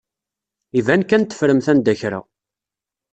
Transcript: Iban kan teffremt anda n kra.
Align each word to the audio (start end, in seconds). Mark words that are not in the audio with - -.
Iban 0.79 1.01
kan 1.09 1.23
teffremt 1.23 1.67
anda 1.71 1.93
n 1.93 1.97
kra. 1.99 2.19